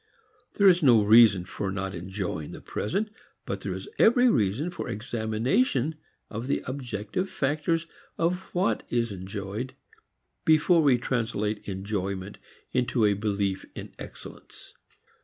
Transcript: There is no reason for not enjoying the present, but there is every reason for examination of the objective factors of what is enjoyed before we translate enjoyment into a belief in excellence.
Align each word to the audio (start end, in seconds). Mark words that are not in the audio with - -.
There 0.55 0.65
is 0.65 0.81
no 0.81 1.03
reason 1.03 1.45
for 1.45 1.71
not 1.71 1.93
enjoying 1.93 2.53
the 2.53 2.59
present, 2.59 3.11
but 3.45 3.61
there 3.61 3.75
is 3.75 3.87
every 3.99 4.31
reason 4.31 4.71
for 4.71 4.89
examination 4.89 5.93
of 6.27 6.47
the 6.47 6.63
objective 6.65 7.29
factors 7.29 7.85
of 8.17 8.39
what 8.51 8.81
is 8.89 9.11
enjoyed 9.11 9.75
before 10.43 10.81
we 10.81 10.97
translate 10.97 11.69
enjoyment 11.69 12.39
into 12.71 13.05
a 13.05 13.13
belief 13.13 13.63
in 13.75 13.93
excellence. 13.99 14.73